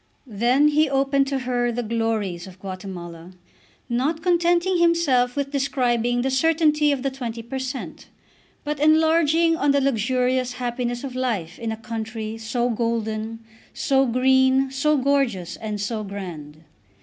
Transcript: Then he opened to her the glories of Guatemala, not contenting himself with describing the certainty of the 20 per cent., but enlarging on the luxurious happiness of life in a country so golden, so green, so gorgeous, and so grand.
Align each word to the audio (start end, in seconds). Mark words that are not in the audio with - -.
Then 0.25 0.69
he 0.69 0.89
opened 0.89 1.27
to 1.27 1.37
her 1.37 1.71
the 1.71 1.83
glories 1.83 2.47
of 2.47 2.59
Guatemala, 2.59 3.33
not 3.87 4.23
contenting 4.23 4.79
himself 4.79 5.35
with 5.35 5.51
describing 5.51 6.23
the 6.23 6.31
certainty 6.31 6.91
of 6.91 7.03
the 7.03 7.11
20 7.11 7.43
per 7.43 7.59
cent., 7.59 8.07
but 8.63 8.79
enlarging 8.79 9.55
on 9.55 9.69
the 9.69 9.79
luxurious 9.79 10.53
happiness 10.53 11.03
of 11.03 11.13
life 11.15 11.59
in 11.59 11.71
a 11.71 11.77
country 11.77 12.35
so 12.39 12.67
golden, 12.67 13.41
so 13.75 14.07
green, 14.07 14.71
so 14.71 14.97
gorgeous, 14.97 15.55
and 15.57 15.79
so 15.79 16.03
grand. 16.03 16.63